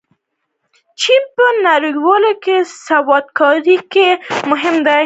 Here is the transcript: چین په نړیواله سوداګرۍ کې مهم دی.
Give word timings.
چین 1.01 1.23
په 1.35 1.45
نړیواله 1.67 2.31
سوداګرۍ 2.87 3.77
کې 3.93 4.07
مهم 4.49 4.75
دی. 4.85 4.99